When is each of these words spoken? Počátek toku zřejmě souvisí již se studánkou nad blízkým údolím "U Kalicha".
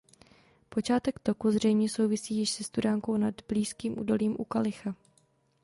Počátek 0.69 1.19
toku 1.19 1.51
zřejmě 1.51 1.89
souvisí 1.89 2.37
již 2.37 2.49
se 2.49 2.63
studánkou 2.63 3.17
nad 3.17 3.35
blízkým 3.47 3.99
údolím 3.99 4.35
"U 4.39 4.43
Kalicha". 4.43 4.95